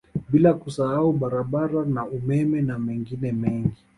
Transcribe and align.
Bila 0.29 0.51
kusahau 0.61 1.09
barabara 1.21 1.81
na 1.95 2.01
umeme 2.17 2.59
na 2.61 2.75
mengine 2.79 3.31
mengi 3.31 3.79